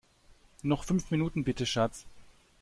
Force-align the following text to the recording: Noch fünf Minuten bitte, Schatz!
Noch 0.63 0.83
fünf 0.83 1.11
Minuten 1.11 1.43
bitte, 1.43 1.67
Schatz! 1.67 2.07